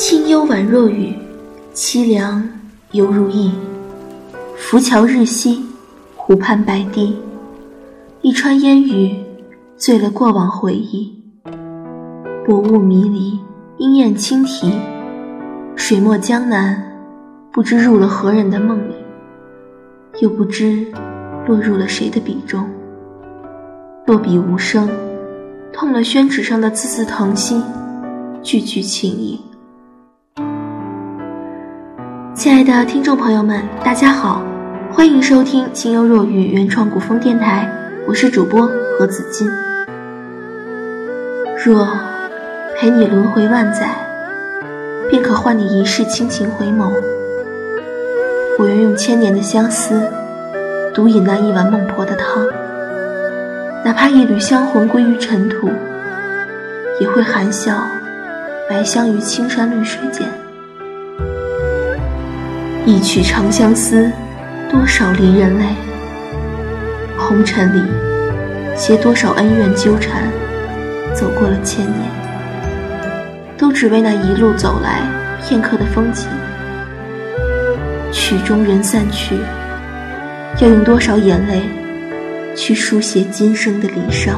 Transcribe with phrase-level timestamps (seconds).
[0.00, 1.14] 清幽宛若雨，
[1.74, 2.42] 凄凉
[2.92, 3.52] 犹如意。
[4.56, 5.62] 浮桥日夕，
[6.16, 7.14] 湖畔白堤，
[8.22, 9.14] 一川烟雨，
[9.76, 11.22] 醉了过往回忆。
[12.46, 13.38] 薄雾迷离，
[13.76, 14.72] 莺燕轻啼，
[15.76, 16.82] 水墨江南，
[17.52, 18.94] 不知入了何人的梦里，
[20.22, 20.90] 又不知
[21.46, 22.66] 落入了谁的笔中。
[24.06, 24.88] 落笔无声，
[25.74, 27.62] 痛了宣纸上的字字疼惜，
[28.42, 29.38] 句句情意。
[32.40, 34.42] 亲爱的听众朋友们，大家好，
[34.90, 37.70] 欢迎收听《清幽若雨》原创古风电台，
[38.08, 38.66] 我是主播
[38.98, 39.46] 何子金。
[41.62, 41.86] 若
[42.78, 43.90] 陪你轮回万载，
[45.10, 46.90] 便可换你一世倾情回眸。
[48.58, 50.00] 我愿用千年的相思，
[50.94, 52.48] 独饮那一碗孟婆的汤。
[53.84, 55.68] 哪怕一缕香魂归于尘土，
[57.00, 57.86] 也会含笑
[58.70, 60.26] 埋香于青山绿水间。
[62.90, 64.10] 一曲长相思，
[64.68, 65.64] 多少离人泪。
[67.16, 67.80] 红尘里，
[68.76, 70.24] 携多少恩怨纠缠，
[71.14, 71.94] 走过了千年，
[73.56, 75.02] 都只为那一路走来
[75.40, 76.26] 片刻的风景。
[78.10, 79.36] 曲终人散去，
[80.58, 81.62] 要用多少眼泪，
[82.56, 84.34] 去书写今生的离殇？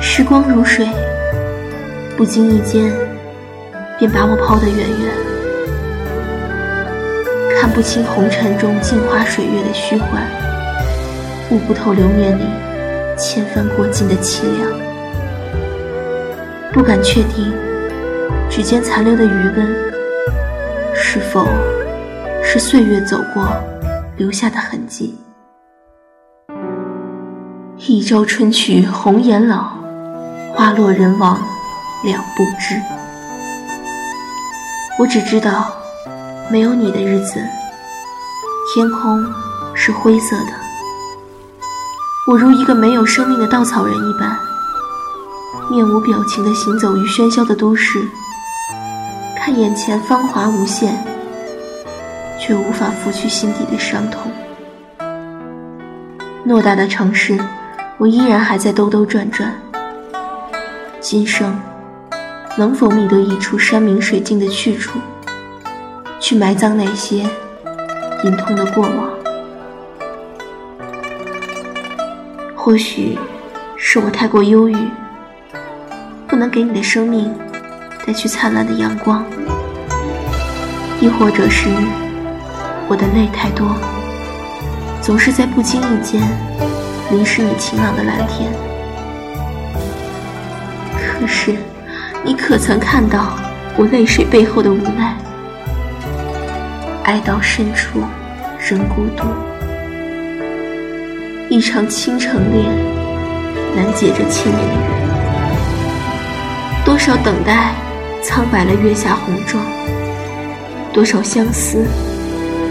[0.00, 0.86] 时光如水，
[2.16, 2.88] 不经意间。
[4.02, 5.14] 便把我抛得远远，
[7.56, 10.26] 看不清红尘中镜花水月的虚幻，
[11.50, 12.42] 悟不透流年里
[13.16, 14.68] 千帆过尽的凄凉，
[16.72, 17.54] 不敢确定
[18.50, 19.92] 指尖残留的余温，
[20.92, 21.46] 是否
[22.42, 23.46] 是岁月走过
[24.16, 25.16] 留下的痕迹。
[27.76, 29.76] 一朝春去红颜老，
[30.52, 31.40] 花落人亡
[32.02, 32.74] 两不知。
[34.98, 35.72] 我只知道，
[36.50, 37.40] 没有你的日子，
[38.72, 39.24] 天空
[39.74, 40.52] 是灰色的。
[42.28, 44.38] 我如一个没有生命的稻草人一般，
[45.70, 48.06] 面无表情地行走于喧嚣的都市，
[49.36, 50.94] 看眼前芳华无限，
[52.38, 54.30] 却无法拂去心底的伤痛。
[56.46, 57.40] 偌大的城市，
[57.98, 59.52] 我依然还在兜兜转转。
[61.00, 61.58] 今生。
[62.58, 64.98] 能否觅得一处山明水净的去处，
[66.20, 67.26] 去埋葬那些
[68.24, 69.08] 隐痛的过往？
[72.54, 73.18] 或许
[73.78, 74.76] 是我太过忧郁，
[76.28, 77.34] 不能给你的生命
[78.06, 79.24] 带去灿烂的阳光；
[81.00, 81.70] 亦或者是
[82.86, 83.66] 我的泪太多，
[85.00, 86.20] 总是在不经意间
[87.10, 88.52] 淋湿你晴朗的蓝天。
[91.18, 91.56] 可是。
[92.24, 93.36] 你可曾看到
[93.76, 95.16] 我泪水背后的无奈？
[97.02, 98.04] 爱到深处
[98.60, 99.24] 仍孤独，
[101.48, 102.64] 一场倾城恋
[103.74, 104.84] 难解这千年的缘。
[106.84, 107.72] 多少等待
[108.22, 109.60] 苍白了月下红妆，
[110.92, 111.84] 多少相思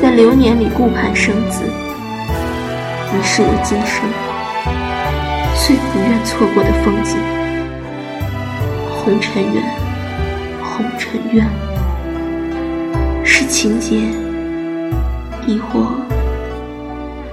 [0.00, 1.62] 在流年里顾盼生姿。
[3.12, 4.08] 你是我今生
[5.56, 7.39] 最不愿错过的风景。
[9.10, 9.60] 红尘缘，
[10.62, 11.44] 红尘怨，
[13.24, 14.08] 是情节，
[15.48, 15.88] 亦或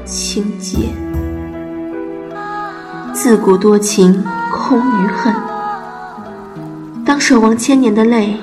[0.04, 0.90] 情劫？
[3.14, 5.32] 自古多情空余恨。
[7.06, 8.36] 当守望千年的泪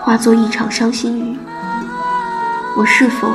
[0.00, 1.36] 化作一场伤心雨，
[2.76, 3.28] 我是否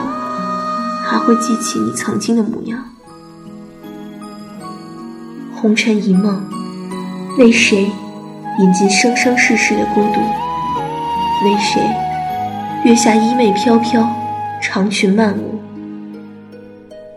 [1.03, 2.79] 还会记起你曾经的模样？
[5.53, 6.41] 红尘一梦，
[7.37, 7.91] 为谁？
[8.59, 10.19] 饮尽生生世世的孤独，
[11.43, 11.81] 为谁？
[12.83, 14.07] 月下衣袂飘飘，
[14.61, 15.59] 长裙漫舞，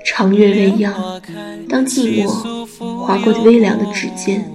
[0.03, 0.95] 长月未央。
[1.69, 2.67] 当寂寞
[3.00, 4.50] 划过微凉的指尖，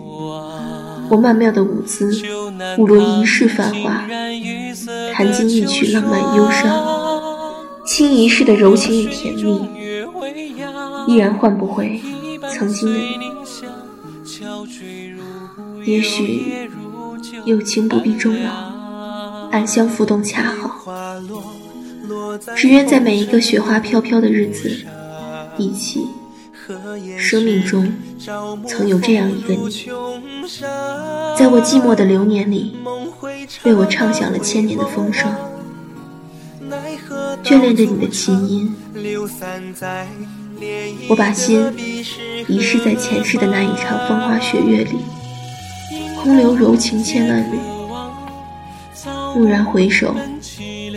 [1.10, 2.12] 我曼妙的舞姿，
[2.80, 4.04] 舞落一世繁华，
[5.14, 6.84] 弹尽一曲浪漫忧伤，
[7.86, 9.70] 倾一世的柔情与甜蜜，
[11.08, 12.02] 依然换不回
[12.50, 13.41] 曾经的你。
[15.86, 16.70] 也许
[17.46, 20.80] 有情不必终老，暗香浮动恰好。
[22.56, 24.86] 只愿在每一个雪花飘飘的日子，
[25.58, 26.08] 一起
[27.18, 27.92] 生命中
[28.68, 29.88] 曾有这样一个你，
[31.38, 32.76] 在我寂寞的流年里，
[33.64, 35.32] 为我唱响了千年的风声，
[37.44, 38.76] 眷恋着你的琴音。
[41.10, 41.74] 我把心
[42.48, 45.00] 遗失在前世的那一场风花雪月里。
[46.22, 47.58] 空留柔情千万缕。
[49.36, 50.16] 蓦然回首，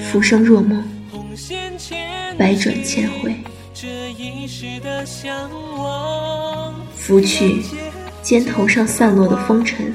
[0.03, 0.85] 浮生若梦，
[2.37, 3.35] 百转千回。
[6.95, 7.63] 拂去
[8.23, 9.95] 肩头上散落的风尘，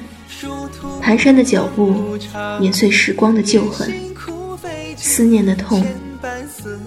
[1.01, 2.17] 蹒跚的脚步
[2.59, 3.93] 碾碎时光的旧痕，
[4.95, 5.85] 思念的痛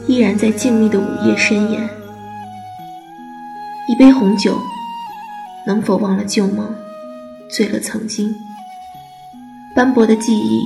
[0.08, 1.88] 依然在静谧的午夜深掩。
[3.88, 4.58] 一杯红酒，
[5.66, 6.74] 能否忘了旧梦，
[7.54, 8.34] 醉了曾经？
[9.76, 10.62] 斑驳的记忆。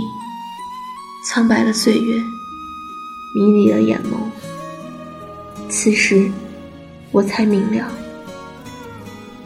[1.29, 2.23] 苍白了岁月，
[3.35, 4.17] 迷离了眼眸。
[5.69, 6.31] 此时，
[7.11, 7.91] 我才明了，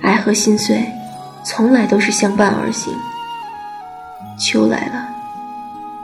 [0.03, 0.85] 爱和心碎，
[1.43, 2.93] 从来都是相伴而行。
[4.39, 5.09] 秋来了，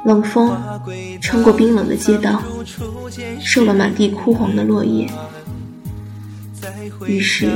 [0.07, 0.59] 冷风
[1.21, 2.43] 穿过冰冷的街道，
[3.39, 5.07] 受了满地枯黄的落叶。
[7.07, 7.51] 于是，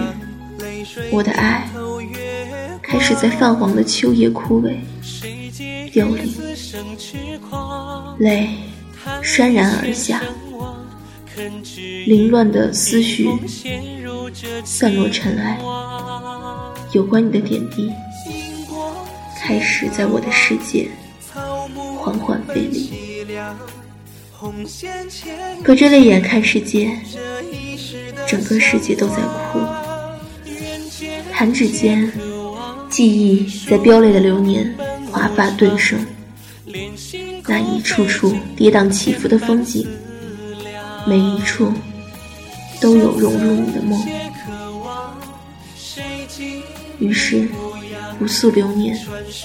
[1.10, 1.66] 我的爱
[2.90, 4.74] 开始在泛黄的秋叶枯萎。
[5.92, 6.34] 凋零，
[8.18, 8.48] 泪
[9.22, 10.20] 潸然而下，
[12.06, 13.28] 凌乱的思绪
[14.64, 15.56] 散落尘埃，
[16.90, 17.92] 有关你的点滴
[19.38, 20.88] 开始在我的世界
[21.96, 22.90] 缓缓飞离。
[25.62, 26.90] 隔着泪眼看世界，
[28.26, 29.22] 整个世界都在
[29.52, 29.60] 哭。
[31.32, 32.12] 弹指间，
[33.00, 34.76] 记忆在飙泪的流年。
[35.10, 35.98] 华发顿生，
[37.48, 39.88] 那一处处跌宕起伏的风景，
[41.06, 41.72] 每一处
[42.78, 44.06] 都有融入你的梦。
[46.98, 47.48] 于是，
[48.18, 48.94] 不诉流年，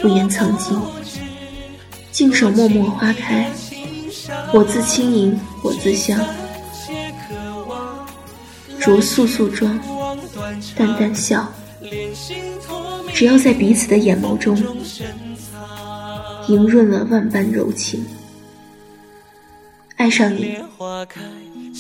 [0.02, 0.78] 不言曾经，
[2.12, 3.50] 静守默默花开，
[4.52, 6.20] 我自轻盈，我自香。
[8.82, 9.80] 着素素妆，
[10.76, 11.50] 淡淡笑，
[13.16, 14.56] 只要在彼此的眼眸中。
[16.48, 18.06] 莹润了万般柔情，
[19.96, 20.56] 爱上你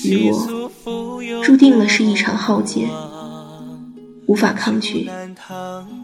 [0.05, 0.71] 与我，
[1.43, 2.89] 注定了是一场浩劫，
[4.25, 5.07] 无法抗拒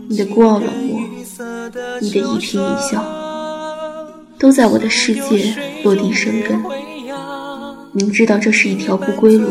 [0.08, 1.02] 你的孤傲冷漠，
[2.00, 3.04] 你的一颦一笑，
[4.38, 6.62] 都在我的世界落地生根。
[7.94, 9.50] 明知道这是一条不归路，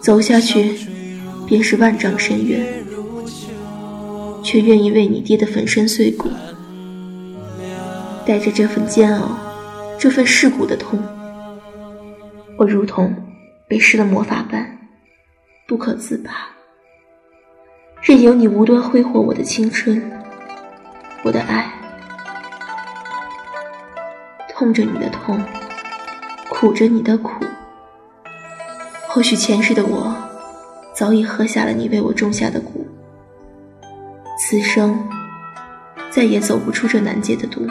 [0.00, 0.76] 走下去
[1.46, 2.81] 便是万丈深渊，
[4.42, 6.28] 却愿意为你跌得粉身碎骨。
[8.24, 9.36] 带着这份煎熬，
[9.98, 11.02] 这份噬骨的痛，
[12.56, 13.14] 我如同
[13.66, 14.78] 被施了魔法般
[15.66, 16.30] 不可自拔，
[18.00, 20.00] 任由你无端挥霍我的青春，
[21.24, 21.72] 我的爱，
[24.50, 25.42] 痛着你的痛，
[26.48, 27.44] 苦着你的苦。
[29.08, 30.14] 或许前世的我
[30.94, 32.84] 早已喝下了你为我种下的蛊，
[34.52, 35.08] 此生
[36.10, 37.66] 再也走不出这难解的毒。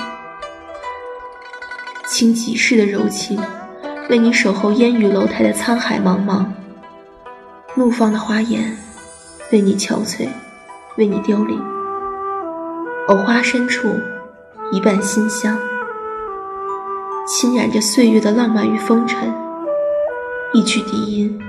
[2.08, 3.40] 倾几世的柔情，
[4.10, 6.44] 为你守候烟雨楼台的沧海茫茫；
[7.76, 8.76] 怒放的花颜，
[9.52, 10.28] 为你憔悴，
[10.98, 11.62] 为你凋零。
[13.10, 13.88] 藕花深处，
[14.72, 15.56] 一半馨香，
[17.28, 19.32] 侵染着岁月的浪漫与风尘。
[20.52, 21.40] 一曲笛音，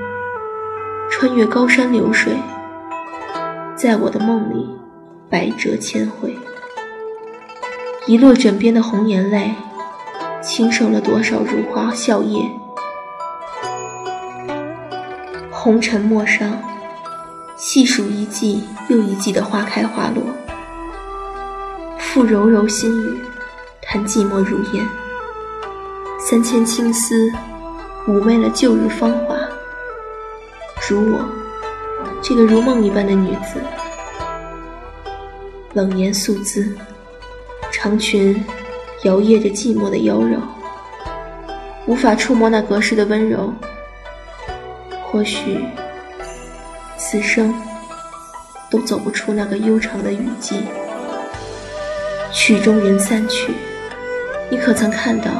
[1.10, 2.36] 穿越高山流水，
[3.74, 4.68] 在我的梦里，
[5.32, 6.36] 百折千回。
[8.06, 9.54] 一落枕边的红颜泪。
[10.42, 12.50] 轻受了多少如花笑靥，
[15.52, 16.60] 红尘陌上，
[17.56, 20.24] 细数一季又一季的花开花落，
[21.96, 23.22] 复柔柔心语，
[23.80, 24.84] 叹寂寞如烟。
[26.18, 27.30] 三千青丝，
[28.08, 29.36] 妩媚了旧日芳华。
[30.90, 31.24] 如我，
[32.20, 33.62] 这个如梦一般的女子，
[35.74, 36.76] 冷颜素姿，
[37.72, 38.42] 长裙。
[39.04, 40.38] 摇曳着寂寞的妖娆，
[41.86, 43.52] 无法触摸那隔世的温柔。
[45.02, 45.58] 或许，
[46.96, 47.52] 此生
[48.70, 50.62] 都走不出那个悠长的雨季。
[52.30, 53.52] 曲终人散去，
[54.48, 55.32] 你可曾看到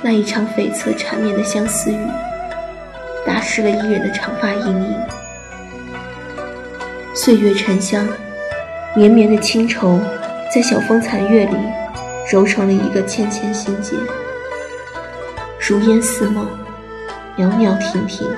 [0.00, 1.98] 那一场悱恻缠绵的相思雨，
[3.26, 4.96] 打湿了伊人的长发盈盈？
[7.14, 8.08] 岁月沉香，
[8.96, 10.00] 绵绵的清愁，
[10.54, 11.56] 在晓风残月里。
[12.30, 13.96] 揉成了一个纤纤心结，
[15.58, 16.46] 如烟似梦，
[17.38, 18.28] 袅袅婷婷。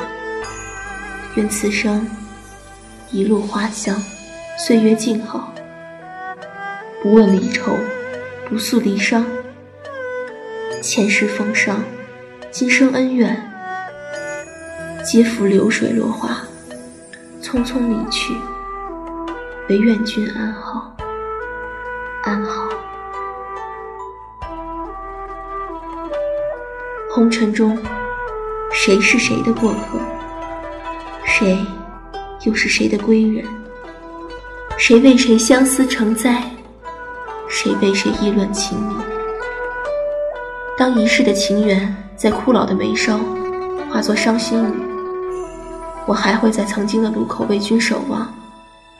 [1.34, 2.08] 愿此生
[3.10, 4.00] 一路花香，
[4.56, 5.52] 岁月静好。
[7.02, 7.76] 不问离愁，
[8.48, 9.26] 不诉离伤。
[10.80, 11.82] 前世风霜，
[12.52, 13.36] 今生恩怨，
[15.04, 16.44] 皆付流水落花，
[17.42, 18.32] 匆匆离去。
[19.70, 20.92] 唯愿君安好。
[22.24, 22.68] 安好。
[27.08, 27.78] 红尘中，
[28.72, 30.00] 谁是谁的过客？
[31.24, 31.56] 谁
[32.42, 33.44] 又是谁的归人？
[34.76, 36.42] 谁为谁相思成灾？
[37.48, 38.96] 谁为谁议论情迷？
[40.76, 43.20] 当一世的情缘在枯老的眉梢
[43.88, 44.82] 化作伤心雨，
[46.06, 48.34] 我还会在曾经的路口为君守望，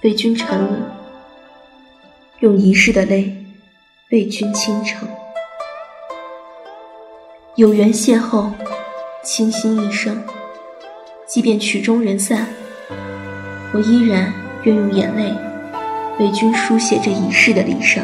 [0.03, 0.83] 为君沉沦，
[2.39, 3.37] 用一世的泪
[4.11, 5.07] 为君倾城。
[7.57, 8.51] 有缘邂逅，
[9.23, 10.17] 倾心一生，
[11.27, 12.47] 即便曲终人散，
[13.75, 15.35] 我依然愿用眼泪
[16.19, 18.03] 为君书写这一世的离殇。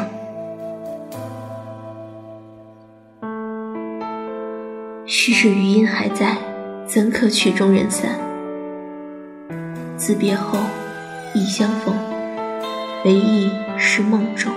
[5.07, 6.37] 世事余音还在，
[6.87, 8.21] 怎可曲终人散？
[9.97, 10.59] 自别后，
[11.37, 11.95] 亦相逢，
[13.05, 14.51] 唯忆是梦中。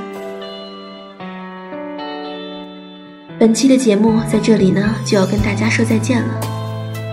[3.37, 6.39] 本期的节目在这里呢，就要跟大家说再见了。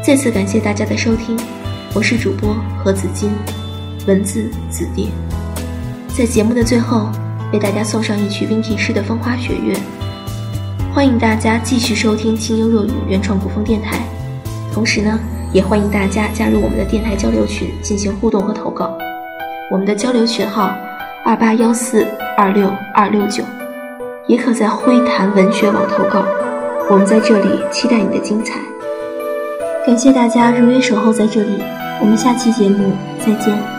[0.05, 1.37] 再次感谢大家的收听，
[1.95, 3.33] 我是主播何子金，
[4.07, 5.09] 文字子蝶。
[6.17, 7.11] 在节目的最后，
[7.53, 9.75] 为大家送上一曲 Vinky 诗的《风花雪月》。
[10.95, 13.99] 欢迎大家继续收听清幽若雨原创古风电台，
[14.73, 15.19] 同时呢，
[15.53, 18.97] 也欢迎大家加入我们的电台交流群进行互动和投稿。
[19.69, 20.71] 我们的交流群号
[21.25, 22.07] 二八幺四
[22.37, 23.43] 二六二六九，
[24.29, 26.25] 也可在灰谈文学网投稿。
[26.89, 28.61] 我们在这里期待你的精彩。
[29.85, 31.61] 感谢大家如约守候在这里，
[32.01, 33.76] 我们下期节目再见。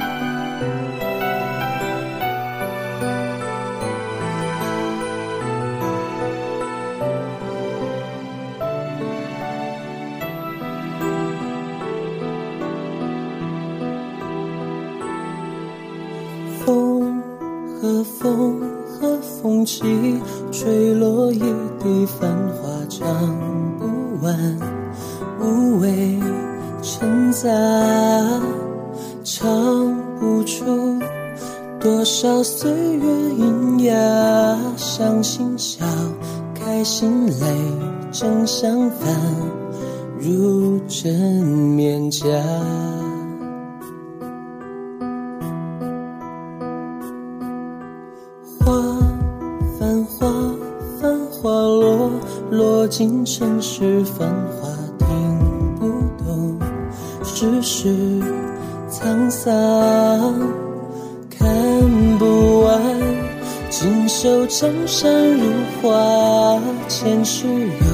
[17.88, 19.82] 和风和风起，
[20.52, 23.08] 吹落一地繁华，唱
[23.80, 23.86] 不
[24.26, 24.60] 完，
[25.40, 26.20] 无谓
[26.82, 27.50] 称赞，
[29.24, 31.00] 唱不出
[31.80, 35.86] 多少岁月喑哑，伤心笑，
[36.54, 37.46] 开心泪，
[38.12, 39.16] 正相反，
[40.20, 42.28] 如真面颊。
[52.58, 55.86] 落尽尘世繁华，听不
[56.24, 56.60] 懂
[57.24, 57.88] 世事
[58.90, 59.54] 沧桑，
[61.30, 62.82] 看不完
[63.70, 65.52] 锦绣江山如
[65.84, 67.86] 画，前世有，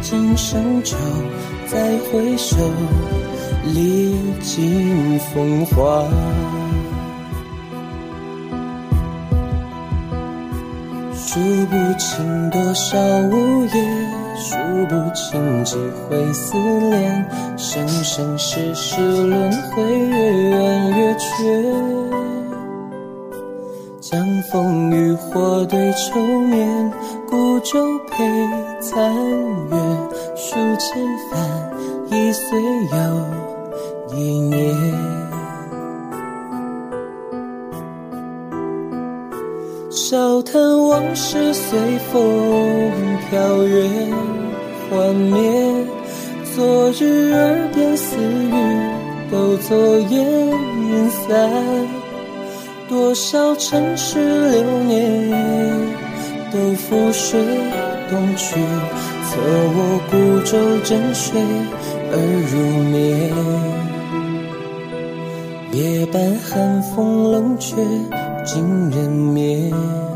[0.00, 0.96] 今生就，
[1.66, 2.56] 再回首，
[3.74, 6.02] 历尽风华。
[11.30, 12.96] 数不清多少
[13.28, 13.72] 午夜。
[14.34, 14.56] 数
[14.88, 21.44] 不清几回思念，生生世世轮回，月圆月缺。
[24.00, 26.90] 江枫渔火对愁眠，
[27.28, 28.24] 孤舟陪
[28.80, 29.14] 残
[29.68, 29.76] 月，
[30.34, 30.96] 数千
[31.30, 32.58] 帆，一岁
[32.90, 35.27] 又一年。
[39.98, 40.54] 笑谈
[40.86, 41.76] 往事随
[42.12, 42.22] 风
[43.28, 43.90] 飘远
[44.88, 45.40] 幻灭，
[46.54, 48.52] 昨日耳边私语
[49.28, 50.24] 都作烟
[50.86, 51.50] 云散。
[52.88, 55.30] 多少尘世流年
[56.52, 57.40] 都覆水
[58.08, 59.36] 东去，策
[59.74, 61.40] 我孤舟枕水
[62.12, 62.14] 而
[62.52, 63.34] 入眠。
[65.72, 67.74] 夜半寒风冷却。
[68.48, 70.07] 尽人灭。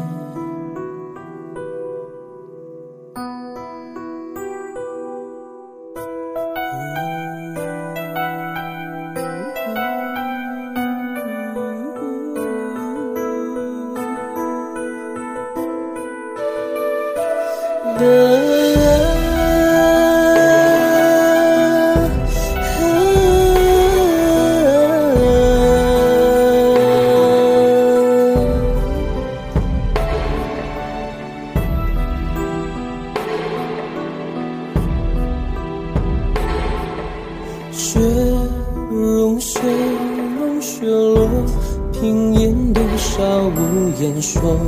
[42.03, 44.59] 平烟多少无言说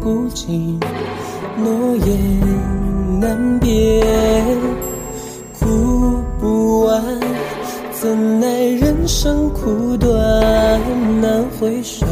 [0.00, 0.80] 不尽，
[1.58, 4.02] 诺言难别，
[5.60, 7.04] 哭不完，
[7.92, 8.48] 怎奈
[8.80, 10.10] 人生苦短，
[11.20, 12.06] 难回首，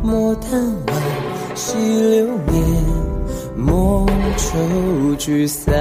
[0.00, 0.92] 莫叹惋
[1.56, 2.62] 惜流年。
[3.56, 4.06] 莫
[4.36, 5.74] 愁聚散。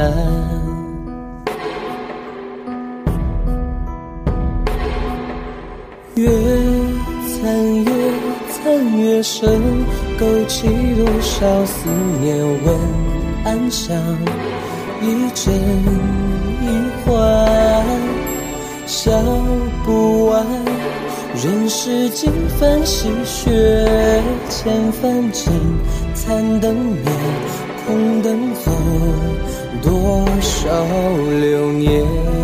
[6.16, 6.28] 月
[7.42, 7.93] 残越残
[8.98, 9.62] 月深，
[10.20, 11.90] 勾起多少思
[12.22, 12.78] 念问
[13.46, 13.98] 暗香，
[15.02, 15.54] 一真
[16.62, 16.66] 一
[17.06, 17.14] 幻，
[18.86, 19.12] 笑
[19.86, 20.46] 不完。
[21.36, 23.50] 人世几番戏谑，
[24.50, 25.52] 千帆尽，
[26.14, 27.12] 残灯灭，
[27.86, 28.72] 空等候
[29.82, 30.86] 多少
[31.40, 32.43] 流年。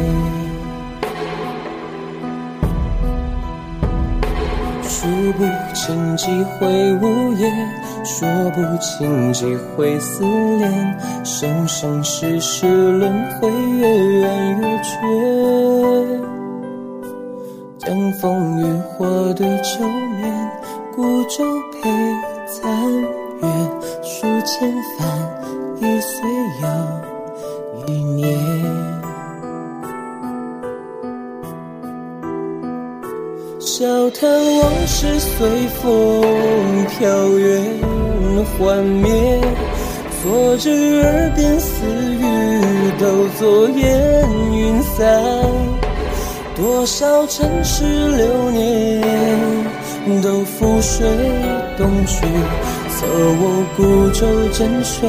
[5.39, 7.49] 不清几回无言，
[8.03, 13.87] 说不清几回思念，生生世世轮回，越
[14.19, 14.89] 圆越缺。
[17.77, 19.87] 江枫渔火对酒
[20.19, 20.51] 眠，
[20.93, 21.89] 孤舟陪
[22.45, 23.47] 残月，
[24.03, 25.07] 数千帆，
[25.77, 26.29] 一岁
[26.61, 28.88] 又一年。
[33.79, 35.47] 笑谈往事随
[35.81, 37.63] 风飘远
[38.43, 39.39] 幻灭，
[40.21, 45.23] 昨日耳边私语都作烟云散。
[46.57, 47.85] 多少尘世
[48.17, 49.01] 流年
[50.21, 51.07] 都覆水
[51.77, 52.25] 东去，
[52.89, 55.07] 策我孤舟枕水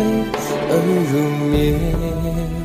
[0.71, 0.73] 而
[1.11, 1.19] 入
[1.50, 2.60] 眠。